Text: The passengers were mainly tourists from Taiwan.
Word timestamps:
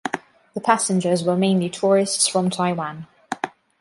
The 0.55 0.61
passengers 0.61 1.23
were 1.23 1.37
mainly 1.37 1.69
tourists 1.69 2.27
from 2.27 2.49
Taiwan. 2.49 3.05